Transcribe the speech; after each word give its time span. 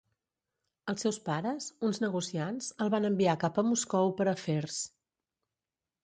Els 0.91 1.03
seus 1.05 1.17
pares, 1.25 1.67
uns 1.89 1.99
negociants, 2.03 2.69
el 2.85 2.89
van 2.93 3.05
enviar 3.09 3.35
cap 3.43 3.59
a 3.63 3.65
Moscou 3.67 4.09
per 4.23 4.27
afers. 4.33 4.79